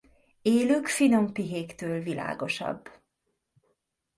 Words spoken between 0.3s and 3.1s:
Élük finom pihéktől világosabb.